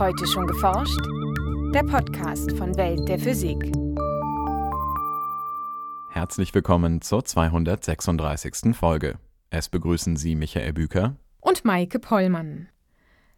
[0.00, 0.98] Heute schon geforscht?
[1.74, 3.58] Der Podcast von Welt der Physik.
[6.10, 8.74] Herzlich willkommen zur 236.
[8.74, 9.18] Folge.
[9.50, 12.70] Es begrüßen Sie Michael Büker und Maike Pollmann.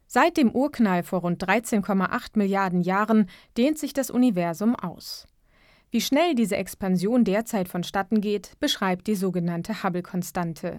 [0.07, 5.27] Seit dem Urknall vor rund 13,8 Milliarden Jahren dehnt sich das Universum aus.
[5.91, 10.79] Wie schnell diese Expansion derzeit vonstatten geht, beschreibt die sogenannte Hubble-Konstante.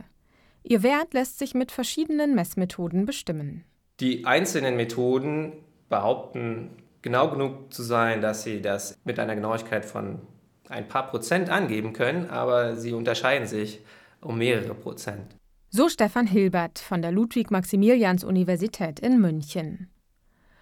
[0.63, 3.65] Ihr Wert lässt sich mit verschiedenen Messmethoden bestimmen.
[3.99, 5.51] Die einzelnen Methoden
[5.93, 6.71] behaupten
[7.03, 10.21] genau genug zu sein, dass sie das mit einer Genauigkeit von
[10.67, 13.81] ein paar Prozent angeben können, aber sie unterscheiden sich
[14.21, 15.35] um mehrere Prozent.
[15.69, 19.91] So Stefan Hilbert von der Ludwig-Maximilians-Universität in München.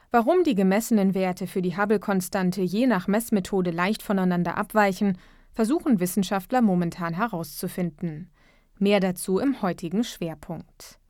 [0.09, 5.17] Warum die gemessenen Werte für die Hubble-Konstante je nach Messmethode leicht voneinander abweichen,
[5.53, 8.29] versuchen Wissenschaftler momentan herauszufinden.
[8.79, 11.00] Mehr dazu im heutigen Schwerpunkt.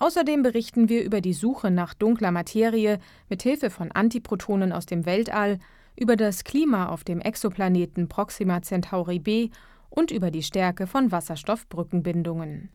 [0.00, 2.98] Außerdem berichten wir über die Suche nach dunkler Materie
[3.28, 5.58] mit Hilfe von Antiprotonen aus dem Weltall,
[5.94, 9.50] über das Klima auf dem Exoplaneten Proxima Centauri b
[9.90, 12.70] und über die Stärke von Wasserstoffbrückenbindungen.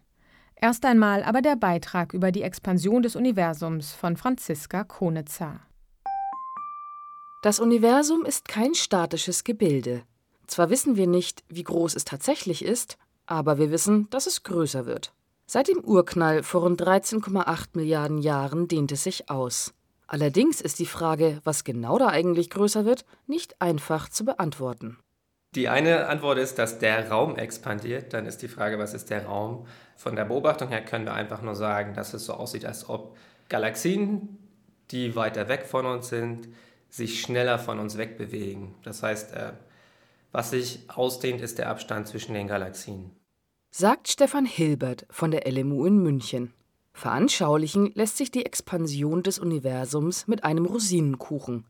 [0.56, 5.62] Erst einmal aber der Beitrag über die Expansion des Universums von Franziska Konitzer.
[7.42, 10.04] Das Universum ist kein statisches Gebilde.
[10.46, 14.86] Zwar wissen wir nicht, wie groß es tatsächlich ist, aber wir wissen, dass es größer
[14.86, 15.12] wird.
[15.48, 19.74] Seit dem Urknall vor rund 13,8 Milliarden Jahren dehnt es sich aus.
[20.08, 24.98] Allerdings ist die Frage, was genau da eigentlich größer wird, nicht einfach zu beantworten.
[25.54, 28.12] Die eine Antwort ist, dass der Raum expandiert.
[28.14, 29.68] Dann ist die Frage, was ist der Raum?
[29.96, 33.16] Von der Beobachtung her können wir einfach nur sagen, dass es so aussieht, als ob
[33.48, 34.38] Galaxien,
[34.92, 36.50] die weiter weg von uns sind,
[36.90, 38.76] sich schneller von uns wegbewegen.
[38.84, 39.54] Das heißt, äh,
[40.32, 43.12] was sich ausdehnt, ist der Abstand zwischen den Galaxien.
[43.78, 46.54] Sagt Stefan Hilbert von der LMU in München.
[46.94, 51.66] Veranschaulichen lässt sich die Expansion des Universums mit einem Rosinenkuchen.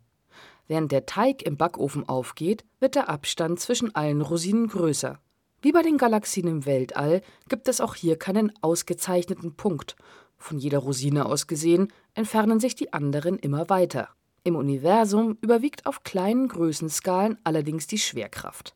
[0.67, 5.17] Während der Teig im Backofen aufgeht, wird der Abstand zwischen allen Rosinen größer.
[5.63, 9.95] Wie bei den Galaxien im Weltall gibt es auch hier keinen ausgezeichneten Punkt.
[10.37, 14.09] Von jeder Rosine aus gesehen entfernen sich die anderen immer weiter.
[14.43, 18.75] Im Universum überwiegt auf kleinen Größenskalen allerdings die Schwerkraft.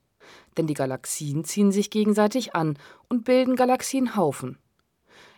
[0.58, 4.58] Denn die Galaxien ziehen sich gegenseitig an und bilden Galaxienhaufen.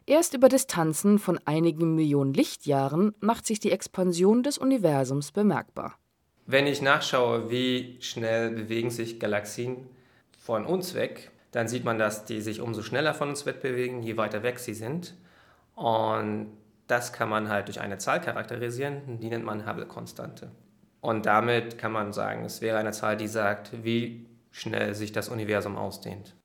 [0.05, 5.97] Erst über Distanzen von einigen Millionen Lichtjahren macht sich die Expansion des Universums bemerkbar.
[6.47, 9.87] Wenn ich nachschaue, wie schnell bewegen sich Galaxien
[10.39, 14.17] von uns weg, dann sieht man, dass die sich umso schneller von uns wegbewegen, je
[14.17, 15.15] weiter weg sie sind.
[15.75, 16.47] Und
[16.87, 20.51] das kann man halt durch eine Zahl charakterisieren, die nennt man Hubble-Konstante.
[20.99, 25.29] Und damit kann man sagen, es wäre eine Zahl, die sagt, wie schnell sich das
[25.29, 26.35] Universum ausdehnt.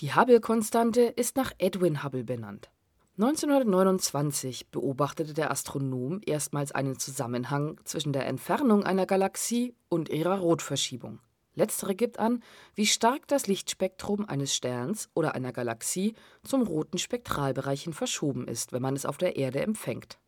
[0.00, 2.70] Die Hubble-Konstante ist nach Edwin Hubble benannt.
[3.16, 11.20] 1929 beobachtete der Astronom erstmals einen Zusammenhang zwischen der Entfernung einer Galaxie und ihrer Rotverschiebung.
[11.54, 12.42] Letztere gibt an,
[12.74, 18.72] wie stark das Lichtspektrum eines Sterns oder einer Galaxie zum roten Spektralbereich hin verschoben ist,
[18.72, 20.18] wenn man es auf der Erde empfängt.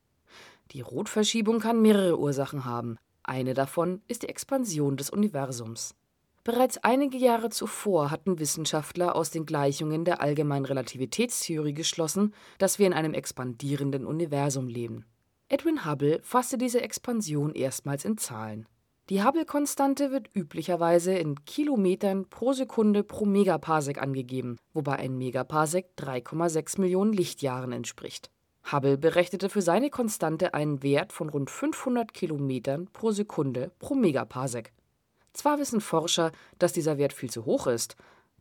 [0.70, 2.98] Die Rotverschiebung kann mehrere Ursachen haben.
[3.24, 5.96] Eine davon ist die Expansion des Universums
[6.46, 12.86] Bereits einige Jahre zuvor hatten Wissenschaftler aus den Gleichungen der allgemeinen Relativitätstheorie geschlossen, dass wir
[12.86, 15.04] in einem expandierenden Universum leben.
[15.48, 18.68] Edwin Hubble fasste diese Expansion erstmals in Zahlen.
[19.10, 26.80] Die Hubble-Konstante wird üblicherweise in Kilometern pro Sekunde pro Megaparsec angegeben, wobei ein Megaparsec 3,6
[26.80, 28.30] Millionen Lichtjahren entspricht.
[28.70, 34.72] Hubble berechnete für seine Konstante einen Wert von rund 500 Kilometern pro Sekunde pro Megaparsec.
[35.36, 37.96] Zwar wissen Forscher, dass dieser Wert viel zu hoch ist,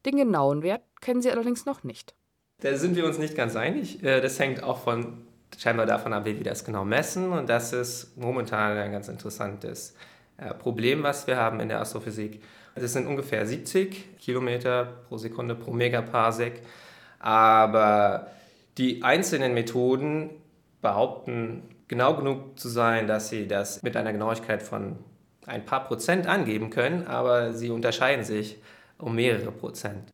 [0.05, 2.15] den genauen Wert kennen sie allerdings noch nicht.
[2.61, 4.01] Da sind wir uns nicht ganz einig.
[4.01, 7.33] Äh, das hängt auch von, scheinbar davon ab, wie wir das genau messen.
[7.33, 9.93] Und das ist momentan ein ganz interessantes
[10.37, 12.41] äh, Problem, was wir haben in der Astrophysik.
[12.75, 16.61] Das sind ungefähr 70 Kilometer pro Sekunde pro Megaparsec.
[17.19, 18.31] Aber
[18.77, 20.29] die einzelnen Methoden
[20.81, 24.97] behaupten genau genug zu sein, dass sie das mit einer Genauigkeit von
[25.47, 28.57] ein paar Prozent angeben können, aber sie unterscheiden sich
[28.97, 30.09] um mehrere Prozent.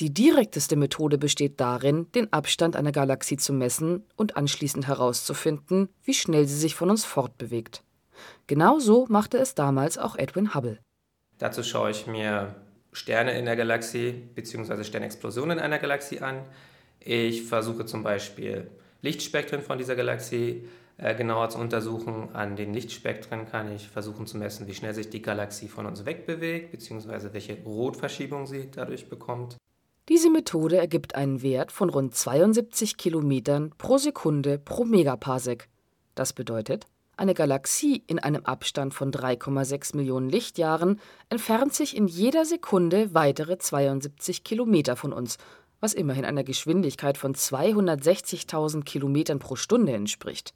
[0.00, 6.14] Die direkteste Methode besteht darin, den Abstand einer Galaxie zu messen und anschließend herauszufinden, wie
[6.14, 7.84] schnell sie sich von uns fortbewegt.
[8.48, 10.80] Genauso machte es damals auch Edwin Hubble.
[11.38, 12.56] Dazu schaue ich mir
[12.92, 14.82] Sterne in der Galaxie bzw.
[14.82, 16.42] Sternexplosionen in einer Galaxie an.
[16.98, 18.70] Ich versuche zum Beispiel
[19.02, 20.66] Lichtspektren von dieser Galaxie
[20.96, 22.28] genauer zu untersuchen.
[22.34, 26.04] An den Lichtspektren kann ich versuchen zu messen, wie schnell sich die Galaxie von uns
[26.04, 29.56] wegbewegt, beziehungsweise welche Rotverschiebung sie dadurch bekommt.
[30.08, 35.68] Diese Methode ergibt einen Wert von rund 72 Kilometern pro Sekunde pro Megaparsec.
[36.14, 36.86] Das bedeutet,
[37.16, 43.56] Eine Galaxie in einem Abstand von 3,6 Millionen Lichtjahren entfernt sich in jeder Sekunde weitere
[43.56, 45.38] 72 Kilometer von uns,
[45.78, 50.54] was immerhin einer Geschwindigkeit von 260.000 Kilometern pro Stunde entspricht.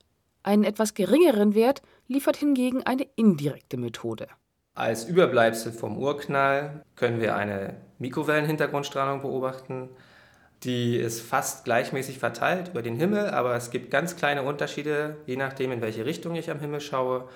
[0.49, 4.29] Einen etwas geringeren Wert liefert hingegen eine indirekte Methode.
[4.75, 9.91] Als Überbleibsel vom Urknall können wir eine Mikrowellenhintergrundstrahlung beobachten.
[10.62, 15.37] Die ist fast gleichmäßig verteilt über den Himmel, aber es gibt ganz kleine Unterschiede, je
[15.37, 17.29] nachdem, in welche Richtung ich am Himmel schaue.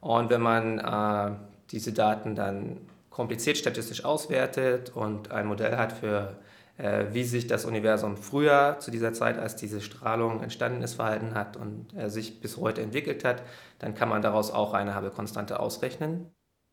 [0.00, 1.36] Und wenn man äh,
[1.70, 2.78] diese Daten dann
[3.10, 6.36] kompliziert statistisch auswertet und ein Modell hat für,
[7.12, 11.56] wie sich das Universum früher zu dieser Zeit, als diese Strahlung entstanden ist, verhalten hat
[11.56, 13.42] und äh, sich bis heute entwickelt hat,
[13.78, 16.30] dann kann man daraus auch eine Hubble-Konstante ausrechnen.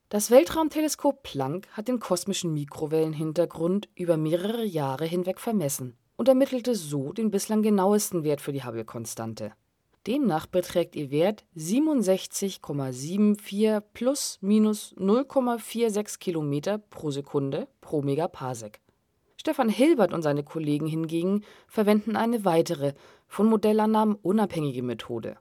[0.09, 7.13] Das Weltraumteleskop Planck hat den kosmischen Mikrowellenhintergrund über mehrere Jahre hinweg vermessen und ermittelte so
[7.13, 9.53] den bislang genauesten Wert für die Hubble-Konstante.
[10.05, 18.82] Demnach beträgt ihr Wert 67,74 plus minus 0,46 Kilometer pro Sekunde pro Megaparsec.
[19.43, 22.93] Stefan Hilbert und seine Kollegen hingegen verwenden eine weitere,
[23.27, 25.37] von Modellannahmen unabhängige Methode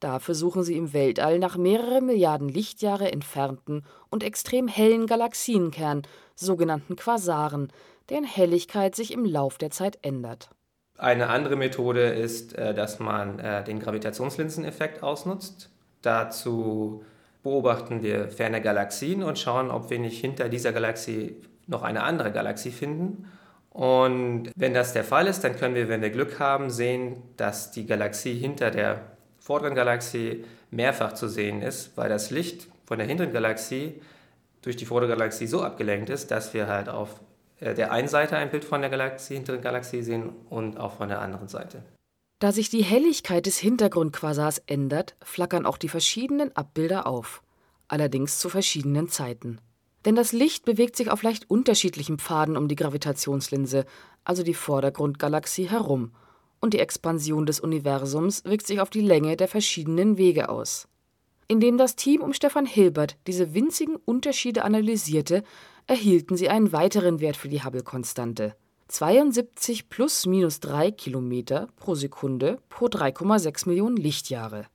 [0.00, 6.02] Dafür suchen sie im Weltall nach mehrere Milliarden Lichtjahre entfernten und extrem hellen Galaxienkernen,
[6.34, 7.72] sogenannten Quasaren,
[8.08, 10.50] deren Helligkeit sich im Lauf der Zeit ändert.
[10.98, 15.70] Eine andere Methode ist, äh, dass man äh, den Gravitationslinseneffekt ausnutzt.
[16.02, 17.04] Dazu
[17.42, 22.32] beobachten wir ferne Galaxien und schauen, ob wir nicht hinter dieser Galaxie noch eine andere
[22.32, 23.30] Galaxie finden.
[23.70, 27.70] Und wenn das der Fall ist, dann können wir, wenn wir Glück haben, sehen, dass
[27.70, 29.00] die Galaxie hinter der
[29.38, 34.00] vorderen Galaxie mehrfach zu sehen ist, weil das Licht von der hinteren Galaxie
[34.62, 37.20] durch die vordere Galaxie so abgelenkt ist, dass wir halt auf
[37.60, 41.08] äh, der einen Seite ein Bild von der Galaxie, hinteren Galaxie sehen und auch von
[41.08, 41.82] der anderen Seite.
[42.38, 47.42] Da sich die Helligkeit des Hintergrundquasars ändert, flackern auch die verschiedenen Abbilder auf,
[47.88, 49.60] allerdings zu verschiedenen Zeiten.
[50.04, 53.84] Denn das Licht bewegt sich auf leicht unterschiedlichen Pfaden um die Gravitationslinse,
[54.24, 56.12] also die Vordergrundgalaxie, herum
[56.62, 60.88] und die Expansion des Universums wirkt sich auf die Länge der verschiedenen Wege aus.
[61.48, 65.42] Indem das Team um Stefan Hilbert diese winzigen Unterschiede analysierte,
[65.86, 68.54] erhielten sie einen weiteren Wert für die Hubble-Konstante:
[68.88, 74.66] 72 plus minus 3 Kilometer pro Sekunde pro 3,6 Millionen Lichtjahre.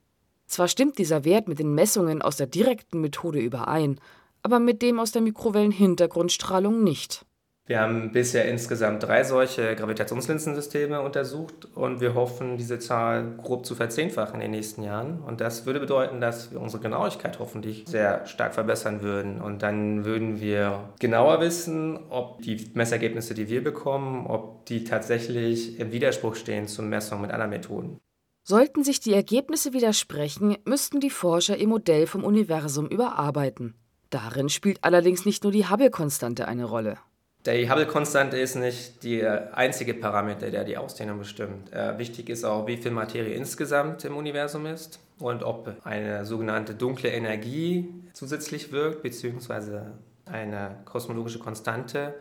[0.45, 3.99] Zwar stimmt dieser Wert mit den Messungen aus der direkten Methode überein,
[4.43, 7.25] aber mit dem aus der Mikrowellenhintergrundstrahlung nicht
[7.67, 13.75] wir haben bisher insgesamt drei solche Gravitationslinsensysteme untersucht und wir hoffen, diese Zahl grob zu
[13.75, 15.19] verzehnfachen in den nächsten Jahren.
[15.19, 19.41] Und das würde bedeuten, dass wir unsere Genauigkeit hoffentlich sehr stark verbessern würden.
[19.41, 25.77] Und dann würden wir genauer wissen, ob die Messergebnisse, die wir bekommen, ob die tatsächlich
[25.77, 27.99] im Widerspruch stehen zur Messung mit anderen Methoden.
[28.43, 33.75] Sollten sich die Ergebnisse widersprechen, müssten die Forscher ihr Modell vom Universum überarbeiten.
[34.09, 36.97] Darin spielt allerdings nicht nur die Hubble-Konstante eine Rolle.
[37.45, 41.71] Die Hubble-Konstante ist nicht der einzige Parameter, der die Ausdehnung bestimmt.
[41.71, 46.75] Äh, wichtig ist auch, wie viel Materie insgesamt im Universum ist und ob eine sogenannte
[46.75, 49.93] dunkle Energie zusätzlich wirkt, beziehungsweise
[50.25, 52.15] eine kosmologische Konstante.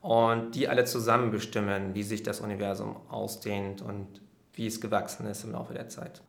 [0.00, 4.06] Und die alle zusammen bestimmen, wie sich das Universum ausdehnt und
[4.52, 6.22] wie es gewachsen ist im Laufe der Zeit.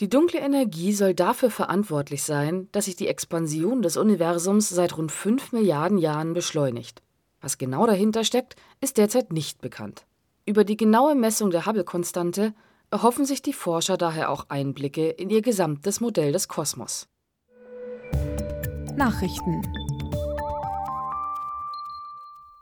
[0.00, 5.12] Die dunkle Energie soll dafür verantwortlich sein, dass sich die Expansion des Universums seit rund
[5.12, 7.02] 5 Milliarden Jahren beschleunigt.
[7.42, 10.06] Was genau dahinter steckt, ist derzeit nicht bekannt.
[10.46, 12.54] Über die genaue Messung der Hubble-Konstante
[12.90, 17.06] erhoffen sich die Forscher daher auch Einblicke in ihr gesamtes Modell des Kosmos.
[18.96, 19.60] Nachrichten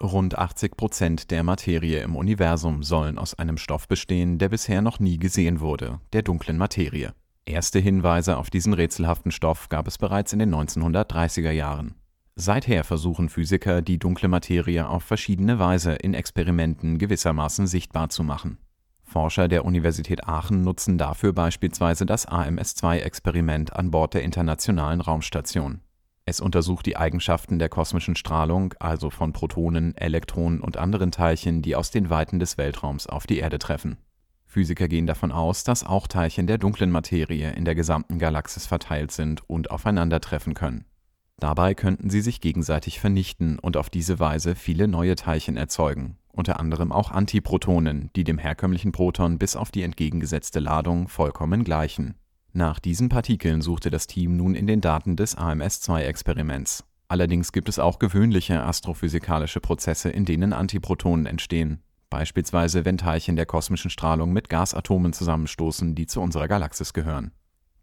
[0.03, 4.99] Rund 80 Prozent der Materie im Universum sollen aus einem Stoff bestehen, der bisher noch
[4.99, 7.15] nie gesehen wurde, der dunklen Materie.
[7.49, 11.95] Erste Hinweise auf diesen rätselhaften Stoff gab es bereits in den 1930er Jahren.
[12.37, 18.59] Seither versuchen Physiker, die dunkle Materie auf verschiedene Weise in Experimenten gewissermaßen sichtbar zu machen.
[19.03, 25.81] Forscher der Universität Aachen nutzen dafür beispielsweise das AMS-2-Experiment an Bord der Internationalen Raumstation.
[26.27, 31.77] Es untersucht die Eigenschaften der kosmischen Strahlung, also von Protonen, Elektronen und anderen Teilchen, die
[31.77, 33.97] aus den Weiten des Weltraums auf die Erde treffen.
[34.49, 39.13] Physiker gehen davon aus, dass auch Teilchen der dunklen Materie in der gesamten Galaxis verteilt
[39.13, 40.85] sind und aufeinandertreffen können
[41.41, 46.59] Dabei könnten sie sich gegenseitig vernichten und auf diese Weise viele neue Teilchen erzeugen, unter
[46.59, 52.17] anderem auch Antiprotonen, die dem herkömmlichen Proton bis auf die entgegengesetzte Ladung vollkommen gleichen.
[52.53, 56.83] Nach diesen Partikeln suchte das Team nun in den Daten des AMS-2-Experiments.
[57.07, 63.47] Allerdings gibt es auch gewöhnliche astrophysikalische Prozesse, in denen Antiprotonen entstehen, beispielsweise wenn Teilchen der
[63.47, 67.33] kosmischen Strahlung mit Gasatomen zusammenstoßen, die zu unserer Galaxis gehören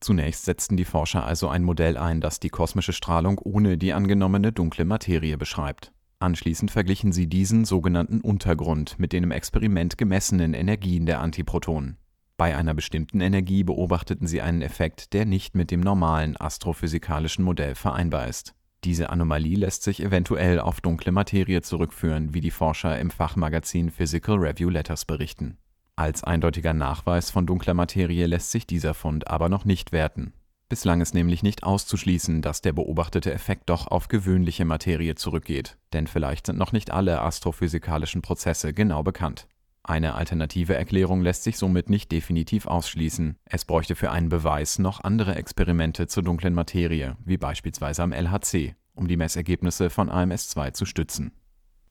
[0.05, 4.51] Zunächst setzten die Forscher also ein Modell ein, das die kosmische Strahlung ohne die angenommene
[4.51, 5.91] dunkle Materie beschreibt.
[6.19, 11.97] Anschließend verglichen sie diesen sogenannten Untergrund mit den im Experiment gemessenen Energien der Antiprotonen.
[12.37, 17.75] Bei einer bestimmten Energie beobachteten sie einen Effekt, der nicht mit dem normalen astrophysikalischen Modell
[17.75, 18.53] vereinbar ist.
[18.85, 24.37] Diese Anomalie lässt sich eventuell auf dunkle Materie zurückführen, wie die Forscher im Fachmagazin Physical
[24.37, 25.57] Review Letters berichten.
[25.95, 30.33] Als eindeutiger Nachweis von dunkler Materie lässt sich dieser Fund aber noch nicht werten.
[30.69, 36.05] Bislang ist nämlich nicht auszuschließen, dass der beobachtete Effekt doch auf gewöhnliche Materie zurückgeht, denn
[36.05, 39.47] vielleicht sind noch nicht alle astrophysikalischen Prozesse genau bekannt.
[39.87, 43.37] Eine alternative Erklärung lässt sich somit nicht definitiv ausschließen.
[43.45, 48.73] Es bräuchte für einen Beweis noch andere Experimente zur dunklen Materie, wie beispielsweise am LHC,
[48.95, 51.33] um die Messergebnisse von AMS2 zu stützen.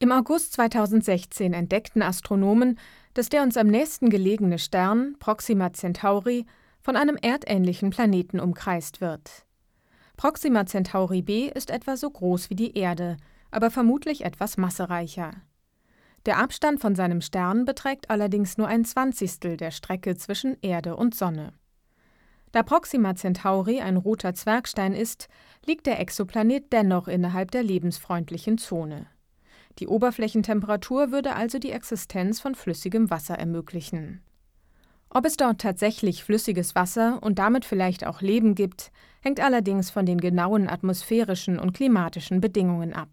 [0.01, 2.81] Im August 2016 entdeckten Astronomen,
[3.15, 6.47] dass der uns am nächsten gelegene Stern, Proxima Centauri,
[6.81, 9.47] von einem erdähnlichen Planeten umkreist wird.
[10.17, 13.19] Proxima Centauri b ist etwa so groß wie die Erde,
[13.53, 15.31] aber vermutlich etwas massereicher.
[16.27, 21.15] Der Abstand von seinem Stern beträgt allerdings nur ein Zwanzigstel der Strecke zwischen Erde und
[21.15, 21.53] Sonne.
[22.53, 25.29] Da Proxima Centauri ein roter Zwergstein ist,
[25.67, 29.07] liegt der Exoplanet dennoch innerhalb der lebensfreundlichen Zone.
[29.81, 34.23] Die Oberflächentemperatur würde also die Existenz von flüssigem Wasser ermöglichen.
[35.11, 40.07] Ob es dort tatsächlich flüssiges Wasser und damit vielleicht auch Leben gibt, hängt allerdings von
[40.07, 43.11] den genauen atmosphärischen und klimatischen Bedingungen ab.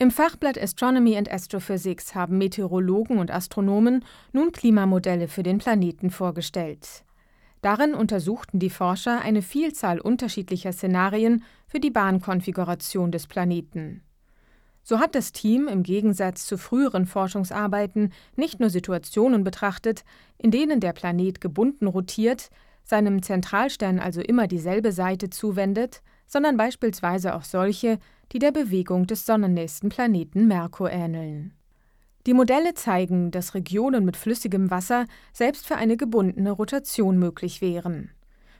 [0.00, 7.04] Im Fachblatt Astronomy and Astrophysics haben Meteorologen und Astronomen nun Klimamodelle für den Planeten vorgestellt.
[7.62, 14.04] Darin untersuchten die Forscher eine Vielzahl unterschiedlicher Szenarien für die Bahnkonfiguration des Planeten.
[14.84, 20.04] So hat das Team im Gegensatz zu früheren Forschungsarbeiten nicht nur Situationen betrachtet,
[20.38, 22.50] in denen der Planet gebunden rotiert,
[22.84, 27.98] seinem Zentralstern also immer dieselbe Seite zuwendet, sondern beispielsweise auch solche,
[28.30, 31.52] die der Bewegung des sonnennächsten Planeten Merkur ähneln.
[32.26, 38.10] Die Modelle zeigen, dass Regionen mit flüssigem Wasser selbst für eine gebundene Rotation möglich wären.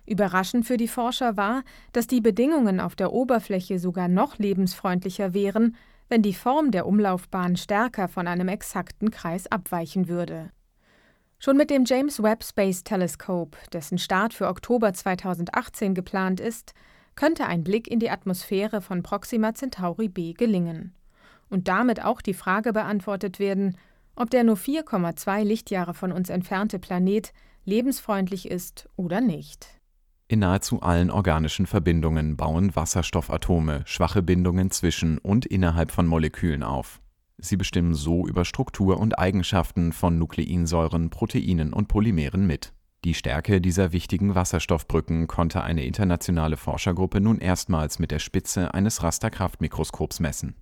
[0.07, 5.77] Überraschend für die Forscher war, dass die Bedingungen auf der Oberfläche sogar noch lebensfreundlicher wären,
[6.09, 10.51] wenn die Form der Umlaufbahn stärker von einem exakten Kreis abweichen würde.
[11.39, 16.73] Schon mit dem James Webb Space Telescope, dessen Start für Oktober 2018 geplant ist,
[17.19, 20.95] könnte ein Blick in die Atmosphäre von Proxima Centauri b gelingen
[21.51, 23.77] und damit auch die Frage beantwortet werden,
[24.15, 27.33] ob der nur 4,2 Lichtjahre von uns entfernte Planet
[27.65, 29.67] lebensfreundlich ist oder nicht.
[30.29, 37.01] In nahezu allen organischen Verbindungen bauen Wasserstoffatome schwache Bindungen zwischen und innerhalb von Molekülen auf.
[37.37, 42.73] Sie bestimmen so über Struktur und Eigenschaften von Nukleinsäuren, Proteinen und Polymeren mit.
[43.05, 49.05] Die Stärke dieser wichtigen Wasserstoffbrücken konnte eine internationale Forschergruppe nun erstmals mit der Spitze eines
[49.05, 50.57] Rasterkraftmikroskops messen.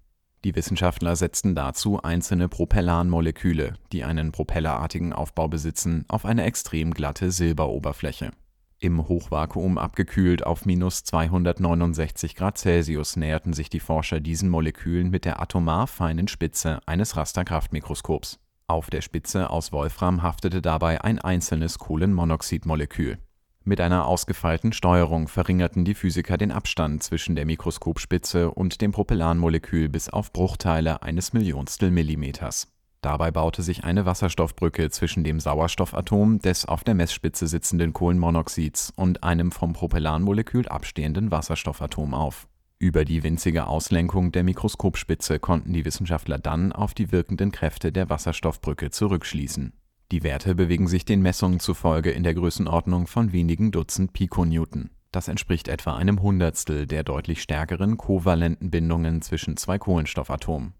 [0.45, 7.31] Die Wissenschaftler setzten dazu einzelne Propellanmoleküle, die einen propellerartigen Aufbau besitzen, auf eine extrem glatte
[7.31, 8.33] Silberoberfläche.
[8.79, 15.25] Im Hochvakuum abgekühlt auf minus 269 Grad Celsius näherten sich die Forscher diesen Molekülen mit
[15.25, 18.39] der atomar feinen Spitze eines Rasterkraftmikroskops.
[18.69, 23.19] Auf der Spitze aus Wolfram haftete dabei ein einzelnes Kohlenmonoxidmolekül.
[23.65, 29.89] Mit einer ausgefeilten Steuerung verringerten die Physiker den Abstand zwischen der Mikroskopspitze und dem Propellanmolekül
[29.89, 32.69] bis auf Bruchteile eines Millionstel Millimeters
[33.07, 39.23] Dabei baute sich eine Wasserstoffbrücke zwischen dem Sauerstoffatom des auf der Messspitze sitzenden Kohlenmonoxids und
[39.23, 42.49] einem vom Propellanmolekül abstehenden Wasserstoffatom auf.
[42.79, 48.11] Über die winzige Auslenkung der Mikroskopspitze konnten die Wissenschaftler dann auf die wirkenden Kräfte der
[48.11, 49.73] Wasserstoffbrücke zurückschließen.
[50.13, 54.91] Die Werte bewegen sich den Messungen zufolge in der Größenordnung von wenigen Dutzend Pikonewton.
[55.11, 60.75] Das entspricht etwa einem Hundertstel der deutlich stärkeren kovalenten Bindungen zwischen zwei Kohlenstoffatomen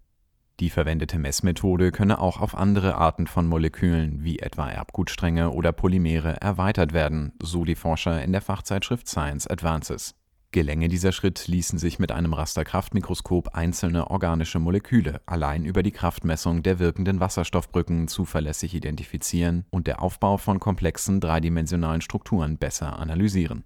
[0.59, 6.41] die verwendete Messmethode könne auch auf andere Arten von Molekülen, wie etwa Erbgutstränge oder Polymere,
[6.41, 10.15] erweitert werden, so die Forscher in der Fachzeitschrift Science Advances.
[10.51, 16.63] Gelänge dieser Schritt, ließen sich mit einem Rasterkraftmikroskop einzelne organische Moleküle allein über die Kraftmessung
[16.63, 23.65] der wirkenden Wasserstoffbrücken zuverlässig identifizieren und der Aufbau von komplexen dreidimensionalen Strukturen besser analysieren.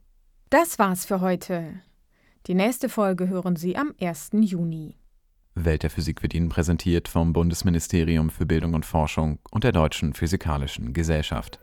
[0.49, 1.81] Das war's für heute.
[2.47, 4.31] Die nächste Folge hören Sie am 1.
[4.33, 4.97] Juni.
[5.53, 10.13] Welt der Physik wird Ihnen präsentiert vom Bundesministerium für Bildung und Forschung und der Deutschen
[10.13, 11.59] Physikalischen Gesellschaft.